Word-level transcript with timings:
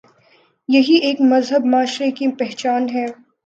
یہی 0.69 0.95
ایک 0.97 1.21
مہذب 1.21 1.65
معاشرے 1.65 2.09
کی 2.11 2.27
پہچان 2.39 2.89
ہے۔ 2.89 3.05